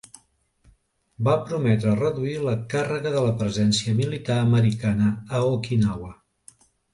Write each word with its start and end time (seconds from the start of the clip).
Va 1.27 1.33
prometre 1.49 1.93
reduir 1.99 2.33
la 2.45 2.53
càrrega 2.71 3.11
de 3.17 3.21
la 3.27 3.35
presència 3.43 3.93
militar 4.01 4.39
americana 4.47 5.11
a 5.41 5.45
Okinawa. 5.53 6.11